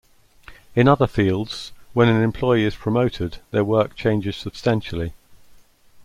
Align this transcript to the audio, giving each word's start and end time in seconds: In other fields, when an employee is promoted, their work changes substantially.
In 0.73 0.87
other 0.87 1.05
fields, 1.05 1.73
when 1.93 2.07
an 2.09 2.23
employee 2.23 2.63
is 2.63 2.73
promoted, 2.75 3.37
their 3.51 3.63
work 3.63 3.95
changes 3.95 4.35
substantially. 4.35 5.13